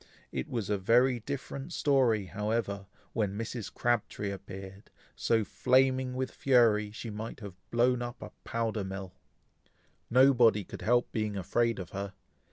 [0.31, 3.71] It was a very different story, however, when Mrs.
[3.71, 9.13] Crabtree appeared, so flaming with fury, she might have blown up a powder mill.
[10.09, 12.13] Nobody could help being afraid of her.